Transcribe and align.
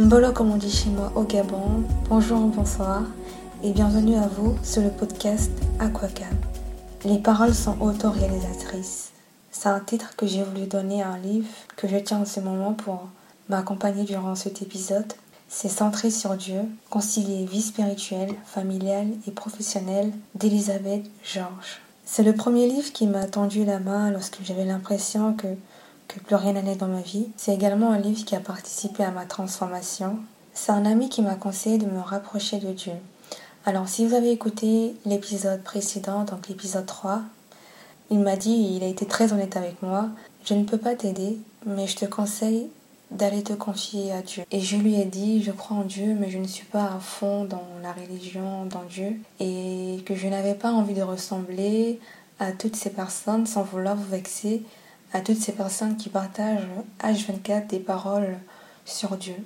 Mbolo 0.00 0.32
comme 0.32 0.50
on 0.50 0.56
dit 0.56 0.70
chez 0.70 0.88
moi 0.88 1.12
au 1.14 1.24
Gabon, 1.24 1.84
bonjour, 2.08 2.40
bonsoir 2.46 3.02
et 3.62 3.70
bienvenue 3.72 4.16
à 4.16 4.28
vous 4.28 4.56
sur 4.62 4.80
le 4.80 4.88
podcast 4.88 5.50
Aquacab. 5.78 6.34
Les 7.04 7.18
paroles 7.18 7.52
sont 7.52 7.78
autoréalisatrices. 7.82 9.10
C'est 9.50 9.68
un 9.68 9.78
titre 9.78 10.16
que 10.16 10.26
j'ai 10.26 10.42
voulu 10.42 10.66
donner 10.66 11.02
à 11.02 11.10
un 11.10 11.18
livre 11.18 11.46
que 11.76 11.86
je 11.86 11.98
tiens 11.98 12.20
en 12.20 12.24
ce 12.24 12.40
moment 12.40 12.72
pour 12.72 13.10
m'accompagner 13.50 14.04
durant 14.04 14.34
cet 14.36 14.62
épisode. 14.62 15.12
C'est 15.50 15.68
centré 15.68 16.10
sur 16.10 16.34
Dieu, 16.34 16.62
concilier 16.88 17.44
vie 17.44 17.60
spirituelle, 17.60 18.32
familiale 18.46 19.08
et 19.28 19.32
professionnelle 19.32 20.12
d'Elisabeth 20.34 21.04
Georges. 21.22 21.82
C'est 22.06 22.22
le 22.22 22.34
premier 22.34 22.66
livre 22.66 22.90
qui 22.90 23.06
m'a 23.06 23.26
tendu 23.26 23.66
la 23.66 23.80
main 23.80 24.10
lorsque 24.10 24.38
j'avais 24.44 24.64
l'impression 24.64 25.34
que 25.34 25.48
que 26.10 26.20
plus 26.20 26.34
rien 26.34 26.52
n'allait 26.52 26.76
dans 26.76 26.88
ma 26.88 27.00
vie. 27.00 27.28
C'est 27.36 27.54
également 27.54 27.92
un 27.92 27.98
livre 27.98 28.24
qui 28.24 28.34
a 28.34 28.40
participé 28.40 29.04
à 29.04 29.10
ma 29.10 29.26
transformation. 29.26 30.18
C'est 30.52 30.72
un 30.72 30.84
ami 30.84 31.08
qui 31.08 31.22
m'a 31.22 31.36
conseillé 31.36 31.78
de 31.78 31.86
me 31.86 32.00
rapprocher 32.00 32.58
de 32.58 32.72
Dieu. 32.72 32.94
Alors 33.64 33.88
si 33.88 34.06
vous 34.06 34.14
avez 34.14 34.32
écouté 34.32 34.94
l'épisode 35.04 35.62
précédent, 35.62 36.24
donc 36.24 36.48
l'épisode 36.48 36.86
3, 36.86 37.22
il 38.10 38.18
m'a 38.18 38.36
dit, 38.36 38.74
il 38.76 38.82
a 38.82 38.88
été 38.88 39.06
très 39.06 39.32
honnête 39.32 39.56
avec 39.56 39.82
moi, 39.82 40.08
je 40.44 40.54
ne 40.54 40.64
peux 40.64 40.78
pas 40.78 40.94
t'aider, 40.94 41.38
mais 41.66 41.86
je 41.86 41.96
te 41.96 42.06
conseille 42.06 42.68
d'aller 43.10 43.42
te 43.42 43.52
confier 43.52 44.12
à 44.12 44.22
Dieu. 44.22 44.44
Et 44.50 44.60
je 44.60 44.76
lui 44.76 45.00
ai 45.00 45.04
dit, 45.04 45.42
je 45.42 45.50
crois 45.50 45.76
en 45.76 45.84
Dieu, 45.84 46.16
mais 46.18 46.30
je 46.30 46.38
ne 46.38 46.46
suis 46.46 46.64
pas 46.64 46.84
à 46.84 46.98
fond 47.00 47.44
dans 47.44 47.66
la 47.82 47.92
religion, 47.92 48.64
dans 48.66 48.84
Dieu, 48.84 49.20
et 49.40 50.02
que 50.06 50.14
je 50.14 50.28
n'avais 50.28 50.54
pas 50.54 50.72
envie 50.72 50.94
de 50.94 51.02
ressembler 51.02 52.00
à 52.38 52.52
toutes 52.52 52.76
ces 52.76 52.90
personnes 52.90 53.46
sans 53.46 53.62
vouloir 53.62 53.96
vous 53.96 54.08
vexer, 54.10 54.62
à 55.12 55.20
toutes 55.20 55.40
ces 55.40 55.52
personnes 55.52 55.96
qui 55.96 56.08
partagent 56.08 56.66
H24 57.02 57.66
des 57.68 57.80
paroles 57.80 58.38
sur 58.84 59.16
Dieu. 59.16 59.36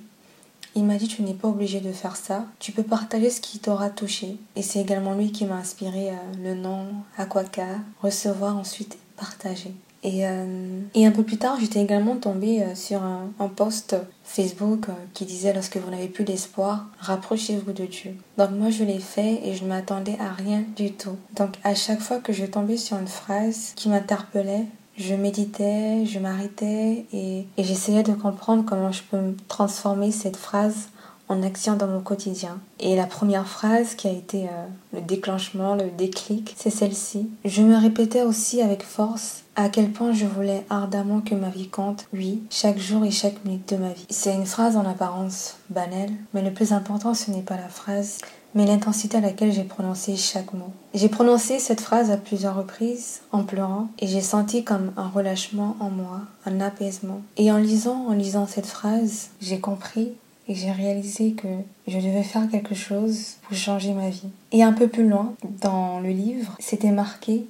Il 0.77 0.83
m'a 0.83 0.97
dit 0.97 1.07
tu 1.07 1.21
n'es 1.21 1.33
pas 1.33 1.47
obligé 1.47 1.79
de 1.79 1.93
faire 1.93 2.17
ça, 2.17 2.45
tu 2.59 2.73
peux 2.73 2.83
partager 2.83 3.29
ce 3.29 3.39
qui 3.39 3.59
t'aura 3.59 3.89
touché. 3.89 4.37
Et 4.57 4.61
c'est 4.61 4.81
également 4.81 5.13
lui 5.13 5.31
qui 5.31 5.45
m'a 5.45 5.55
inspiré 5.55 6.09
euh, 6.09 6.13
le 6.43 6.53
nom 6.53 6.87
Aquaca, 7.17 7.79
recevoir 8.01 8.57
ensuite 8.57 8.97
partager. 9.15 9.73
Et, 10.03 10.27
euh, 10.27 10.81
et 10.93 11.07
un 11.07 11.11
peu 11.11 11.23
plus 11.23 11.37
tard, 11.37 11.57
j'étais 11.59 11.81
également 11.81 12.17
tombée 12.17 12.61
euh, 12.61 12.75
sur 12.75 13.01
un, 13.01 13.31
un 13.39 13.47
post 13.47 13.95
Facebook 14.25 14.87
qui 15.13 15.25
disait 15.25 15.53
lorsque 15.53 15.77
vous 15.77 15.89
n'avez 15.89 16.09
plus 16.09 16.25
d'espoir, 16.25 16.85
rapprochez-vous 16.99 17.71
de 17.71 17.85
Dieu. 17.85 18.11
Donc 18.37 18.51
moi 18.51 18.69
je 18.69 18.83
l'ai 18.83 18.99
fait 18.99 19.41
et 19.47 19.55
je 19.55 19.63
ne 19.63 19.69
m'attendais 19.69 20.17
à 20.19 20.31
rien 20.33 20.63
du 20.75 20.91
tout. 20.91 21.15
Donc 21.37 21.55
à 21.63 21.73
chaque 21.73 22.01
fois 22.01 22.19
que 22.19 22.33
je 22.33 22.45
tombais 22.45 22.77
sur 22.77 22.97
une 22.97 23.07
phrase 23.07 23.71
qui 23.75 23.87
m'interpellait, 23.87 24.65
je 24.97 25.13
méditais, 25.13 26.05
je 26.05 26.19
m'arrêtais 26.19 27.05
et, 27.13 27.45
j'essayais 27.57 28.03
de 28.03 28.13
comprendre 28.13 28.63
comment 28.65 28.91
je 28.91 29.03
peux 29.03 29.35
transformer 29.47 30.11
cette 30.11 30.37
phrase 30.37 30.89
en 31.27 31.41
action 31.41 31.75
dans 31.75 31.87
mon 31.87 32.01
quotidien. 32.01 32.59
Et 32.79 32.95
la 32.95 33.07
première 33.07 33.47
phrase 33.47 33.95
qui 33.95 34.07
a 34.07 34.11
été 34.11 34.43
euh, 34.43 34.65
le 34.93 35.01
déclenchement, 35.01 35.73
le 35.73 35.89
déclic, 35.89 36.53
c'est 36.55 36.69
celle-ci. 36.69 37.29
Je 37.43 37.63
me 37.63 37.75
répétais 37.75 38.21
aussi 38.21 38.61
avec 38.61 38.83
force 38.83 39.41
à 39.55 39.69
quel 39.69 39.89
point 39.89 40.13
je 40.13 40.25
voulais 40.25 40.63
ardemment 40.69 41.21
que 41.21 41.33
ma 41.33 41.49
vie 41.49 41.69
compte, 41.69 42.05
oui, 42.13 42.43
chaque 42.51 42.77
jour 42.77 43.03
et 43.05 43.11
chaque 43.11 43.43
minute 43.43 43.73
de 43.73 43.77
ma 43.77 43.89
vie. 43.89 44.05
C'est 44.09 44.35
une 44.35 44.45
phrase 44.45 44.77
en 44.77 44.85
apparence 44.85 45.57
banale, 45.69 46.11
mais 46.33 46.43
le 46.43 46.53
plus 46.53 46.73
important 46.73 47.13
ce 47.15 47.31
n'est 47.31 47.41
pas 47.41 47.57
la 47.57 47.69
phrase, 47.69 48.19
mais 48.55 48.65
l'intensité 48.65 49.17
à 49.17 49.21
laquelle 49.21 49.51
j'ai 49.51 49.65
prononcé 49.65 50.15
chaque 50.15 50.53
mot. 50.53 50.71
J'ai 50.93 51.09
prononcé 51.09 51.59
cette 51.59 51.81
phrase 51.81 52.09
à 52.09 52.17
plusieurs 52.17 52.55
reprises 52.55 53.21
en 53.33 53.43
pleurant 53.43 53.89
et 53.99 54.07
j'ai 54.07 54.21
senti 54.21 54.63
comme 54.63 54.93
un 54.95 55.09
relâchement 55.09 55.75
en 55.81 55.89
moi, 55.89 56.21
un 56.45 56.61
apaisement. 56.61 57.21
Et 57.35 57.51
en 57.51 57.57
lisant, 57.57 58.07
en 58.07 58.13
lisant 58.13 58.47
cette 58.47 58.65
phrase, 58.65 59.29
j'ai 59.41 59.59
compris 59.59 60.13
et 60.47 60.55
j'ai 60.55 60.71
réalisé 60.71 61.33
que 61.33 61.47
je 61.87 61.97
devais 61.97 62.23
faire 62.23 62.49
quelque 62.49 62.75
chose 62.75 63.35
pour 63.43 63.57
changer 63.57 63.91
ma 63.93 64.09
vie. 64.09 64.29
Et 64.53 64.63
un 64.63 64.73
peu 64.73 64.87
plus 64.87 65.07
loin, 65.07 65.33
dans 65.61 65.99
le 65.99 66.09
livre, 66.09 66.55
c'était 66.59 66.91
marqué 66.91 67.45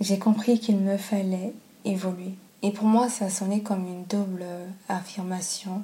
J'ai 0.00 0.18
compris 0.18 0.58
qu'il 0.58 0.76
me 0.76 0.98
fallait 0.98 1.54
évoluer. 1.86 2.34
Et 2.62 2.70
pour 2.70 2.86
moi, 2.86 3.08
ça 3.08 3.30
sonnait 3.30 3.60
comme 3.60 3.86
une 3.86 4.04
double 4.04 4.44
affirmation. 4.88 5.82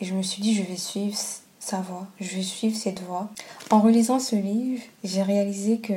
Et 0.00 0.04
je 0.04 0.14
me 0.14 0.22
suis 0.22 0.42
dit, 0.42 0.54
je 0.54 0.62
vais 0.62 0.76
suivre 0.76 1.16
sa 1.68 1.84
je 2.18 2.36
vais 2.36 2.42
suivre 2.42 2.76
cette 2.76 3.02
voie. 3.02 3.28
En 3.70 3.80
relisant 3.80 4.18
ce 4.18 4.36
livre, 4.36 4.82
j'ai 5.04 5.22
réalisé 5.22 5.78
que 5.78 5.92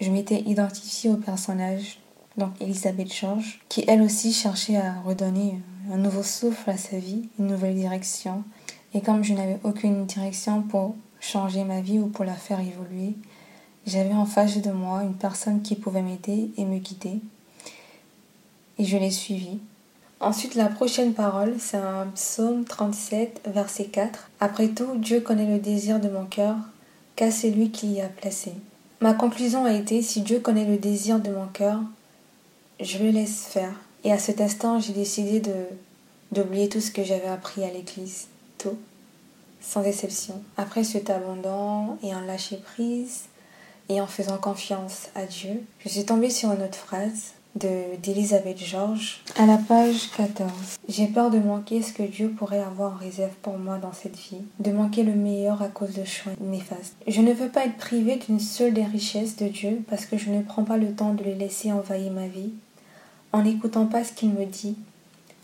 je 0.00 0.10
m'étais 0.10 0.40
identifiée 0.40 1.08
au 1.10 1.16
personnage, 1.16 2.00
donc 2.36 2.50
Elisabeth 2.60 3.14
George, 3.14 3.60
qui 3.68 3.84
elle 3.86 4.02
aussi 4.02 4.32
cherchait 4.32 4.76
à 4.76 5.00
redonner 5.04 5.60
un 5.92 5.98
nouveau 5.98 6.24
souffle 6.24 6.68
à 6.68 6.76
sa 6.76 6.98
vie, 6.98 7.28
une 7.38 7.46
nouvelle 7.46 7.76
direction. 7.76 8.42
Et 8.92 9.00
comme 9.00 9.22
je 9.22 9.34
n'avais 9.34 9.60
aucune 9.62 10.04
direction 10.06 10.62
pour 10.62 10.96
changer 11.20 11.62
ma 11.62 11.80
vie 11.80 12.00
ou 12.00 12.08
pour 12.08 12.24
la 12.24 12.34
faire 12.34 12.58
évoluer, 12.58 13.14
j'avais 13.86 14.14
en 14.14 14.26
face 14.26 14.58
de 14.58 14.72
moi 14.72 15.04
une 15.04 15.14
personne 15.14 15.62
qui 15.62 15.76
pouvait 15.76 16.02
m'aider 16.02 16.50
et 16.56 16.64
me 16.64 16.78
guider. 16.78 17.20
Et 18.78 18.84
je 18.84 18.96
l'ai 18.96 19.12
suivie. 19.12 19.60
Ensuite, 20.18 20.54
la 20.54 20.68
prochaine 20.68 21.12
parole, 21.12 21.54
c'est 21.58 21.76
un 21.76 22.06
psaume 22.14 22.64
37, 22.64 23.42
verset 23.46 23.84
4. 23.84 24.30
Après 24.40 24.68
tout, 24.68 24.96
Dieu 24.96 25.20
connaît 25.20 25.46
le 25.46 25.58
désir 25.58 26.00
de 26.00 26.08
mon 26.08 26.24
cœur, 26.24 26.56
car 27.16 27.30
c'est 27.30 27.50
lui 27.50 27.70
qui 27.70 27.88
y 27.88 28.00
a 28.00 28.08
placé. 28.08 28.52
Ma 29.00 29.12
conclusion 29.12 29.66
a 29.66 29.74
été, 29.74 30.00
si 30.00 30.22
Dieu 30.22 30.40
connaît 30.40 30.64
le 30.64 30.78
désir 30.78 31.20
de 31.20 31.30
mon 31.30 31.46
cœur, 31.46 31.80
je 32.80 32.98
le 32.98 33.10
laisse 33.10 33.44
faire. 33.44 33.74
Et 34.04 34.12
à 34.12 34.18
cet 34.18 34.40
instant, 34.40 34.80
j'ai 34.80 34.92
décidé 34.92 35.40
de 35.40 35.54
d'oublier 36.32 36.68
tout 36.68 36.80
ce 36.80 36.90
que 36.90 37.04
j'avais 37.04 37.28
appris 37.28 37.62
à 37.62 37.70
l'église, 37.70 38.26
tout, 38.58 38.76
sans 39.60 39.84
exception. 39.84 40.42
Après 40.56 40.82
cet 40.82 41.08
abandon 41.08 41.98
et 42.02 42.14
en 42.14 42.20
lâcher 42.20 42.56
prise 42.56 43.26
et 43.88 44.00
en 44.00 44.08
faisant 44.08 44.38
confiance 44.38 45.08
à 45.14 45.24
Dieu, 45.24 45.62
je 45.80 45.88
suis 45.88 46.04
tombée 46.04 46.30
sur 46.30 46.50
une 46.52 46.62
autre 46.62 46.78
phrase 46.78 47.34
d'Elisabeth 47.56 48.58
Georges 48.58 49.20
à 49.36 49.46
la 49.46 49.56
page 49.56 50.10
14. 50.16 50.50
J'ai 50.88 51.06
peur 51.06 51.30
de 51.30 51.38
manquer 51.38 51.82
ce 51.82 51.92
que 51.92 52.02
Dieu 52.02 52.28
pourrait 52.28 52.62
avoir 52.62 52.94
en 52.94 52.96
réserve 52.96 53.34
pour 53.42 53.58
moi 53.58 53.78
dans 53.78 53.92
cette 53.92 54.16
vie, 54.16 54.42
de 54.60 54.72
manquer 54.72 55.02
le 55.02 55.14
meilleur 55.14 55.62
à 55.62 55.68
cause 55.68 55.94
de 55.94 56.04
choix 56.04 56.32
néfastes. 56.40 56.96
Je 57.06 57.20
ne 57.20 57.32
veux 57.32 57.48
pas 57.48 57.64
être 57.64 57.76
privée 57.76 58.16
d'une 58.16 58.40
seule 58.40 58.74
des 58.74 58.84
richesses 58.84 59.36
de 59.36 59.48
Dieu 59.48 59.82
parce 59.88 60.06
que 60.06 60.18
je 60.18 60.30
ne 60.30 60.42
prends 60.42 60.64
pas 60.64 60.76
le 60.76 60.92
temps 60.92 61.14
de 61.14 61.24
les 61.24 61.34
laisser 61.34 61.72
envahir 61.72 62.12
ma 62.12 62.28
vie, 62.28 62.52
en 63.32 63.42
n'écoutant 63.42 63.86
pas 63.86 64.04
ce 64.04 64.12
qu'il 64.12 64.30
me 64.30 64.44
dit, 64.44 64.76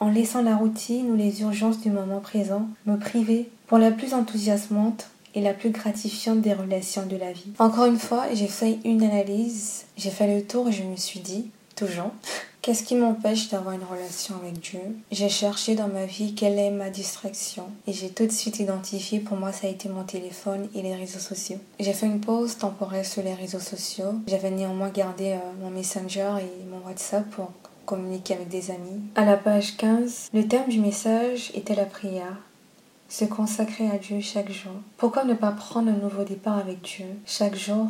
en 0.00 0.11
laissant 0.11 0.43
la 0.43 0.56
routine 0.56 1.11
ou 1.11 1.17
les 1.17 1.43
urgences 1.43 1.81
du 1.81 1.91
moment 1.91 2.21
présent 2.21 2.69
me 2.87 2.97
priver 2.97 3.49
pour 3.67 3.79
la 3.79 3.91
plus 3.91 4.15
enthousiasmante 4.15 5.09
et 5.34 5.41
la 5.41 5.55
plus 5.55 5.71
gratifiante 5.71 6.43
des 6.43 6.53
relations 6.53 7.06
de 7.06 7.17
la 7.17 7.33
vie. 7.33 7.53
Encore 7.59 7.87
une 7.87 7.99
fois, 7.99 8.27
j'ai 8.34 8.49
fait 8.49 8.79
une 8.84 9.03
analyse, 9.03 9.84
j'ai 9.97 10.11
fait 10.11 10.34
le 10.34 10.44
tour 10.44 10.69
et 10.69 10.73
je 10.73 10.83
me 10.83 10.97
suis 10.97 11.21
dit, 11.21 11.47
toujours. 11.75 12.10
Qu'est-ce 12.62 12.84
qui 12.84 12.94
m'empêche 12.94 13.49
d'avoir 13.49 13.75
une 13.75 13.83
relation 13.83 14.37
avec 14.37 14.60
Dieu? 14.60 14.81
J'ai 15.10 15.28
cherché 15.28 15.75
dans 15.75 15.88
ma 15.88 16.06
vie 16.06 16.34
quelle 16.34 16.59
est 16.60 16.71
ma 16.71 16.91
distraction 16.91 17.65
et 17.88 17.93
j'ai 17.93 18.09
tout 18.09 18.25
de 18.25 18.31
suite 18.31 18.60
identifié 18.60 19.19
pour 19.19 19.37
moi 19.37 19.50
ça 19.50 19.66
a 19.66 19.71
été 19.71 19.88
mon 19.88 20.05
téléphone 20.05 20.69
et 20.72 20.82
les 20.82 20.94
réseaux 20.94 21.19
sociaux. 21.19 21.59
J'ai 21.81 21.93
fait 21.93 22.06
une 22.06 22.21
pause 22.21 22.59
temporaire 22.59 23.05
sur 23.05 23.25
les 23.25 23.34
réseaux 23.34 23.59
sociaux. 23.59 24.15
J'avais 24.28 24.53
néanmoins 24.53 24.91
gardé 24.91 25.32
euh, 25.32 25.38
mon 25.61 25.71
Messenger 25.71 26.34
et 26.41 26.65
mon 26.71 26.87
WhatsApp 26.87 27.28
pour 27.31 27.50
communiquer 27.84 28.34
avec 28.34 28.49
des 28.49 28.71
amis. 28.71 29.00
À 29.16 29.25
la 29.25 29.37
page 29.37 29.77
15, 29.77 30.28
le 30.32 30.47
thème 30.47 30.69
du 30.69 30.78
message 30.78 31.50
était 31.55 31.75
la 31.75 31.84
prière. 31.84 32.37
Se 33.09 33.25
consacrer 33.25 33.91
à 33.91 33.99
Dieu 33.99 34.21
chaque 34.21 34.50
jour. 34.50 34.72
Pourquoi 34.97 35.25
ne 35.25 35.34
pas 35.34 35.50
prendre 35.50 35.91
un 35.91 35.97
nouveau 35.97 36.25
départ 36.25 36.59
avec 36.59 36.81
Dieu 36.82 37.06
chaque 37.27 37.56
jour? 37.56 37.88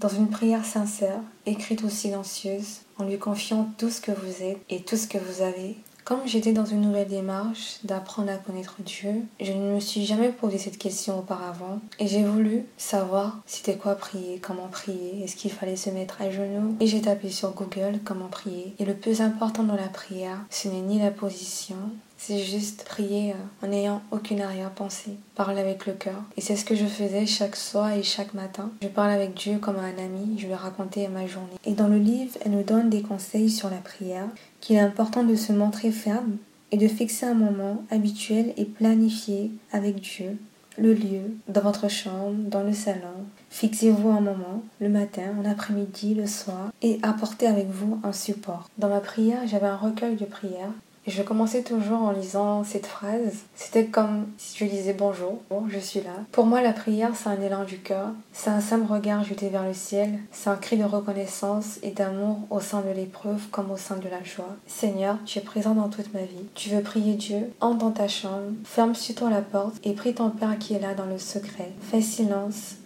Dans 0.00 0.08
une 0.08 0.28
prière 0.28 0.64
sincère, 0.64 1.20
écrite 1.46 1.82
ou 1.82 1.90
silencieuse, 1.90 2.80
en 2.98 3.04
lui 3.04 3.18
confiant 3.18 3.68
tout 3.78 3.90
ce 3.90 4.00
que 4.00 4.12
vous 4.12 4.42
êtes 4.42 4.58
et 4.68 4.82
tout 4.82 4.96
ce 4.96 5.06
que 5.06 5.18
vous 5.18 5.42
avez. 5.42 5.76
Comme 6.06 6.24
j'étais 6.24 6.52
dans 6.52 6.64
une 6.64 6.82
nouvelle 6.82 7.08
démarche 7.08 7.78
d'apprendre 7.82 8.30
à 8.30 8.36
connaître 8.36 8.76
Dieu, 8.78 9.24
je 9.40 9.50
ne 9.50 9.74
me 9.74 9.80
suis 9.80 10.06
jamais 10.06 10.28
posé 10.28 10.56
cette 10.56 10.78
question 10.78 11.18
auparavant 11.18 11.80
et 11.98 12.06
j'ai 12.06 12.22
voulu 12.22 12.64
savoir 12.76 13.40
c'était 13.44 13.74
quoi 13.74 13.96
prier, 13.96 14.38
comment 14.38 14.68
prier, 14.68 15.24
est-ce 15.24 15.34
qu'il 15.34 15.50
fallait 15.50 15.74
se 15.74 15.90
mettre 15.90 16.22
à 16.22 16.30
genoux 16.30 16.76
et 16.78 16.86
j'ai 16.86 17.00
tapé 17.00 17.28
sur 17.30 17.50
Google 17.54 17.98
comment 18.04 18.28
prier. 18.28 18.72
Et 18.78 18.84
le 18.84 18.94
plus 18.94 19.20
important 19.20 19.64
dans 19.64 19.74
la 19.74 19.88
prière, 19.88 20.38
ce 20.48 20.68
n'est 20.68 20.80
ni 20.80 21.00
la 21.00 21.10
position, 21.10 21.74
c'est 22.18 22.38
juste 22.38 22.84
prier 22.84 23.32
euh, 23.32 23.66
en 23.66 23.68
n'ayant 23.68 24.02
aucune 24.10 24.40
arrière-pensée. 24.40 25.16
Parler 25.34 25.60
avec 25.60 25.86
le 25.86 25.92
cœur. 25.92 26.22
Et 26.36 26.40
c'est 26.40 26.56
ce 26.56 26.64
que 26.64 26.74
je 26.74 26.86
faisais 26.86 27.26
chaque 27.26 27.56
soir 27.56 27.92
et 27.92 28.02
chaque 28.02 28.34
matin. 28.34 28.70
Je 28.82 28.88
parle 28.88 29.10
avec 29.10 29.34
Dieu 29.34 29.58
comme 29.58 29.78
un 29.78 30.02
ami, 30.02 30.38
je 30.38 30.46
lui 30.46 30.54
racontais 30.54 31.08
ma 31.08 31.26
journée. 31.26 31.56
Et 31.64 31.72
dans 31.72 31.88
le 31.88 31.98
livre, 31.98 32.36
elle 32.44 32.52
nous 32.52 32.62
donne 32.62 32.90
des 32.90 33.02
conseils 33.02 33.50
sur 33.50 33.70
la 33.70 33.76
prière, 33.76 34.28
qu'il 34.60 34.76
est 34.76 34.80
important 34.80 35.24
de 35.24 35.36
se 35.36 35.52
montrer 35.52 35.90
ferme 35.90 36.36
et 36.72 36.76
de 36.76 36.88
fixer 36.88 37.26
un 37.26 37.34
moment 37.34 37.84
habituel 37.90 38.52
et 38.56 38.64
planifié 38.64 39.50
avec 39.72 40.00
Dieu. 40.00 40.38
Le 40.78 40.92
lieu, 40.92 41.22
dans 41.48 41.62
votre 41.62 41.88
chambre, 41.88 42.34
dans 42.50 42.62
le 42.62 42.74
salon. 42.74 43.24
Fixez-vous 43.48 44.10
un 44.10 44.20
moment, 44.20 44.62
le 44.78 44.90
matin, 44.90 45.32
en 45.40 45.48
après-midi, 45.48 46.14
le 46.14 46.26
soir, 46.26 46.70
et 46.82 46.98
apportez 47.02 47.46
avec 47.46 47.70
vous 47.70 47.98
un 48.04 48.12
support. 48.12 48.68
Dans 48.76 48.90
ma 48.90 49.00
prière, 49.00 49.46
j'avais 49.46 49.68
un 49.68 49.76
recueil 49.76 50.16
de 50.16 50.26
prières 50.26 50.72
Je 51.06 51.22
commençais 51.22 51.62
toujours 51.62 52.02
en 52.02 52.10
lisant 52.10 52.64
cette 52.64 52.86
phrase. 52.86 53.44
C'était 53.54 53.86
comme 53.86 54.26
si 54.38 54.58
je 54.58 54.64
disais 54.64 54.92
bonjour, 54.92 55.40
je 55.68 55.78
suis 55.78 56.00
là. 56.00 56.10
Pour 56.32 56.46
moi, 56.46 56.62
la 56.62 56.72
prière, 56.72 57.12
c'est 57.14 57.28
un 57.28 57.40
élan 57.40 57.64
du 57.64 57.78
cœur, 57.78 58.08
c'est 58.32 58.50
un 58.50 58.60
simple 58.60 58.92
regard 58.92 59.22
jeté 59.22 59.48
vers 59.48 59.62
le 59.62 59.72
ciel, 59.72 60.18
c'est 60.32 60.50
un 60.50 60.56
cri 60.56 60.76
de 60.76 60.84
reconnaissance 60.84 61.78
et 61.84 61.90
d'amour 61.90 62.38
au 62.50 62.60
sein 62.60 62.80
de 62.80 62.90
l'épreuve 62.90 63.48
comme 63.50 63.70
au 63.70 63.76
sein 63.76 63.96
de 63.96 64.08
la 64.08 64.24
joie. 64.24 64.56
Seigneur, 64.66 65.16
tu 65.24 65.38
es 65.38 65.42
présent 65.42 65.74
dans 65.74 65.88
toute 65.88 66.12
ma 66.12 66.22
vie. 66.22 66.48
Tu 66.54 66.70
veux 66.70 66.82
prier 66.82 67.14
Dieu, 67.14 67.52
entre 67.60 67.78
dans 67.78 67.92
ta 67.92 68.08
chambre, 68.08 68.52
ferme 68.64 68.94
sur 68.94 69.14
toi 69.14 69.30
la 69.30 69.42
porte 69.42 69.76
et 69.84 69.92
prie 69.92 70.14
ton 70.14 70.30
Père 70.30 70.58
qui 70.58 70.74
est 70.74 70.80
là 70.80 70.94
dans 70.94 71.06
le 71.06 71.18
secret. 71.18 71.70
Fais 71.82 72.02
silence 72.02 72.76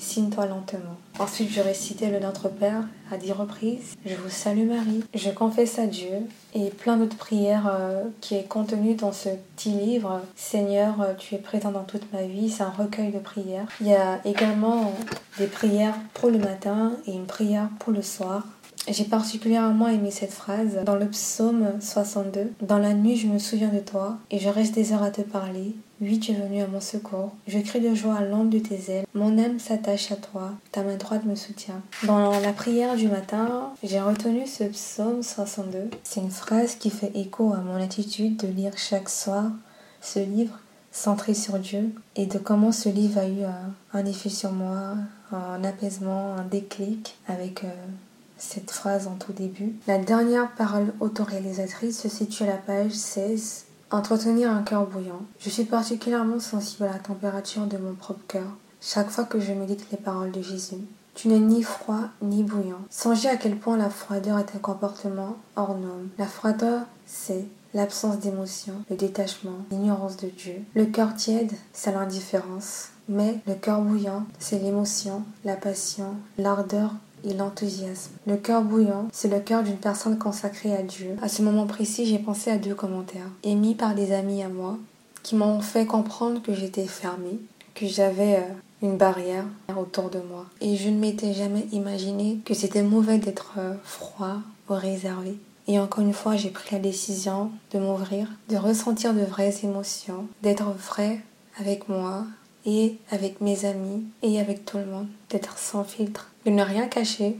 signe-toi 0.00 0.46
lentement. 0.46 0.96
Ensuite, 1.18 1.50
je 1.50 1.60
récitais 1.60 2.10
le 2.10 2.18
Notre 2.18 2.48
Père 2.48 2.84
à 3.12 3.16
dix 3.16 3.32
reprises. 3.32 3.94
Je 4.06 4.14
vous 4.14 4.30
salue 4.30 4.66
Marie. 4.66 5.04
Je 5.14 5.30
confesse 5.30 5.78
à 5.78 5.86
Dieu 5.86 6.26
et 6.54 6.70
plein 6.70 6.96
d'autres 6.96 7.16
prières 7.16 7.68
euh, 7.70 8.04
qui 8.20 8.34
est 8.34 8.48
contenu 8.48 8.94
dans 8.94 9.12
ce 9.12 9.28
petit 9.56 9.70
livre. 9.70 10.20
Seigneur, 10.34 11.00
euh, 11.00 11.14
tu 11.18 11.34
es 11.34 11.38
présent 11.38 11.70
dans 11.70 11.84
toute 11.84 12.12
ma 12.12 12.22
vie. 12.22 12.50
C'est 12.50 12.62
un 12.62 12.70
recueil 12.70 13.12
de 13.12 13.18
prières. 13.18 13.66
Il 13.80 13.88
y 13.88 13.94
a 13.94 14.20
également 14.24 14.92
des 15.38 15.46
prières 15.46 15.94
pour 16.14 16.30
le 16.30 16.38
matin 16.38 16.92
et 17.06 17.12
une 17.12 17.26
prière 17.26 17.68
pour 17.78 17.92
le 17.92 18.02
soir. 18.02 18.44
J'ai 18.88 19.04
particulièrement 19.04 19.88
aimé 19.88 20.10
cette 20.10 20.32
phrase 20.32 20.78
dans 20.84 20.96
le 20.96 21.06
psaume 21.06 21.72
62. 21.80 22.52
Dans 22.62 22.78
la 22.78 22.94
nuit, 22.94 23.16
je 23.16 23.26
me 23.26 23.38
souviens 23.38 23.68
de 23.68 23.78
toi 23.78 24.16
et 24.30 24.38
je 24.38 24.48
reste 24.48 24.74
des 24.74 24.92
heures 24.92 25.02
à 25.02 25.10
te 25.10 25.20
parler. 25.20 25.74
Oui, 26.00 26.18
tu 26.18 26.32
es 26.32 26.34
venu 26.34 26.62
à 26.62 26.66
mon 26.66 26.80
secours. 26.80 27.32
Je 27.46 27.58
crie 27.58 27.80
de 27.80 27.94
joie 27.94 28.14
à 28.14 28.24
l'ombre 28.24 28.48
de 28.48 28.58
tes 28.58 28.90
ailes. 28.90 29.06
Mon 29.12 29.38
âme 29.38 29.58
s'attache 29.58 30.10
à 30.10 30.16
toi. 30.16 30.52
Ta 30.72 30.82
main 30.82 30.96
droite 30.96 31.26
me 31.26 31.34
soutient. 31.34 31.82
Dans 32.04 32.40
la 32.40 32.52
prière 32.54 32.96
du 32.96 33.08
matin, 33.08 33.72
j'ai 33.82 34.00
retenu 34.00 34.46
ce 34.46 34.64
psaume 34.64 35.22
62. 35.22 35.90
C'est 36.02 36.20
une 36.20 36.30
phrase 36.30 36.76
qui 36.76 36.88
fait 36.88 37.12
écho 37.14 37.52
à 37.52 37.58
mon 37.58 37.76
attitude 37.76 38.38
de 38.38 38.48
lire 38.48 38.78
chaque 38.78 39.10
soir 39.10 39.50
ce 40.00 40.20
livre 40.20 40.58
centré 40.90 41.34
sur 41.34 41.58
Dieu 41.58 41.92
et 42.16 42.24
de 42.24 42.38
comment 42.38 42.72
ce 42.72 42.88
livre 42.88 43.18
a 43.18 43.28
eu 43.28 43.42
un, 43.92 44.06
effet 44.06 44.30
sur 44.30 44.52
moi, 44.52 44.94
un 45.32 45.62
apaisement, 45.64 46.34
un 46.34 46.44
déclic 46.44 47.16
avec... 47.28 47.64
Euh, 47.64 47.68
cette 48.40 48.70
phrase 48.70 49.06
en 49.06 49.16
tout 49.16 49.32
début. 49.32 49.74
La 49.86 49.98
dernière 49.98 50.50
parole 50.52 50.92
autoréalisatrice 51.00 52.00
se 52.00 52.08
situe 52.08 52.44
à 52.44 52.46
la 52.46 52.56
page 52.56 52.92
16. 52.92 53.66
Entretenir 53.92 54.52
un 54.52 54.62
cœur 54.62 54.86
bouillant. 54.86 55.22
Je 55.40 55.50
suis 55.50 55.64
particulièrement 55.64 56.38
sensible 56.38 56.84
à 56.84 56.92
la 56.92 56.98
température 57.00 57.66
de 57.66 57.76
mon 57.76 57.94
propre 57.94 58.24
cœur 58.28 58.46
chaque 58.80 59.10
fois 59.10 59.24
que 59.24 59.40
je 59.40 59.52
médite 59.52 59.84
les 59.90 59.98
paroles 59.98 60.30
de 60.30 60.42
Jésus. 60.42 60.76
Tu 61.14 61.26
n'es 61.26 61.40
ni 61.40 61.64
froid 61.64 62.04
ni 62.22 62.44
bouillant. 62.44 62.80
Songez 62.88 63.28
à 63.28 63.36
quel 63.36 63.56
point 63.56 63.76
la 63.76 63.90
froideur 63.90 64.38
est 64.38 64.54
un 64.54 64.60
comportement 64.60 65.36
hors 65.56 65.76
norme. 65.76 66.08
La 66.18 66.26
froideur, 66.26 66.82
c'est 67.04 67.46
l'absence 67.74 68.20
d'émotion, 68.20 68.74
le 68.90 68.96
détachement, 68.96 69.58
l'ignorance 69.72 70.16
de 70.16 70.28
Dieu. 70.28 70.62
Le 70.74 70.86
cœur 70.86 71.14
tiède, 71.16 71.52
c'est 71.72 71.92
l'indifférence. 71.92 72.90
Mais 73.08 73.40
le 73.48 73.54
cœur 73.54 73.80
bouillant, 73.80 74.24
c'est 74.38 74.60
l'émotion, 74.60 75.24
la 75.44 75.56
passion, 75.56 76.14
l'ardeur 76.38 76.92
et 77.24 77.34
l'enthousiasme. 77.34 78.12
Le 78.26 78.36
cœur 78.36 78.62
bouillant, 78.62 79.08
c'est 79.12 79.28
le 79.28 79.40
cœur 79.40 79.62
d'une 79.62 79.76
personne 79.76 80.18
consacrée 80.18 80.74
à 80.74 80.82
Dieu. 80.82 81.16
À 81.22 81.28
ce 81.28 81.42
moment 81.42 81.66
précis, 81.66 82.06
j'ai 82.06 82.18
pensé 82.18 82.50
à 82.50 82.58
deux 82.58 82.74
commentaires 82.74 83.30
émis 83.42 83.74
par 83.74 83.94
des 83.94 84.12
amis 84.12 84.42
à 84.42 84.48
moi 84.48 84.78
qui 85.22 85.34
m'ont 85.34 85.60
fait 85.60 85.86
comprendre 85.86 86.40
que 86.42 86.54
j'étais 86.54 86.86
fermée, 86.86 87.38
que 87.74 87.86
j'avais 87.86 88.36
euh, 88.36 88.52
une 88.82 88.96
barrière 88.96 89.44
autour 89.76 90.10
de 90.10 90.18
moi. 90.18 90.46
Et 90.60 90.76
je 90.76 90.88
ne 90.88 90.98
m'étais 90.98 91.34
jamais 91.34 91.66
imaginé 91.72 92.40
que 92.44 92.54
c'était 92.54 92.82
mauvais 92.82 93.18
d'être 93.18 93.54
euh, 93.58 93.74
froid 93.84 94.38
ou 94.68 94.74
réservé. 94.74 95.36
Et 95.68 95.78
encore 95.78 96.02
une 96.02 96.14
fois, 96.14 96.36
j'ai 96.36 96.50
pris 96.50 96.74
la 96.74 96.80
décision 96.80 97.50
de 97.72 97.78
m'ouvrir, 97.78 98.28
de 98.48 98.56
ressentir 98.56 99.14
de 99.14 99.20
vraies 99.20 99.54
émotions, 99.62 100.26
d'être 100.42 100.64
vrai 100.64 101.20
avec 101.58 101.88
moi 101.88 102.24
et 102.66 102.98
avec 103.10 103.40
mes 103.40 103.64
amis 103.64 104.04
et 104.22 104.40
avec 104.40 104.64
tout 104.64 104.78
le 104.78 104.86
monde, 104.86 105.06
d'être 105.28 105.58
sans 105.58 105.84
filtre 105.84 106.29
de 106.46 106.50
ne 106.50 106.62
rien 106.62 106.86
cacher, 106.86 107.36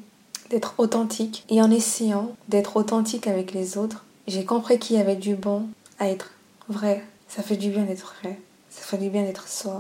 d'être 0.51 0.75
authentique. 0.79 1.45
Et 1.49 1.63
en 1.63 1.71
essayant 1.71 2.35
d'être 2.49 2.77
authentique 2.77 3.27
avec 3.27 3.53
les 3.53 3.79
autres, 3.79 4.05
j'ai 4.27 4.45
compris 4.45 4.79
qu'il 4.79 4.97
y 4.97 5.01
avait 5.01 5.17
du 5.17 5.35
bon 5.35 5.67
à 5.99 6.09
être 6.09 6.33
vrai. 6.69 7.05
Ça 7.29 7.43
fait 7.43 7.57
du 7.57 7.71
bien 7.71 7.85
d'être 7.85 8.15
vrai. 8.23 8.39
Ça 8.71 8.83
fait 8.83 8.99
du 8.99 9.11
bien 9.11 9.23
d'être 9.23 9.49
soi. 9.49 9.79